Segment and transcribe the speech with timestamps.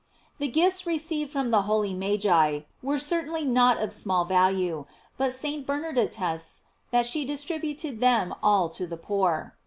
[0.21, 4.87] * The gifts received from the holy Magi were cer tainly not of small value,
[5.15, 5.63] but St.
[5.63, 9.53] Bernard attests that she distributed them all to the poor.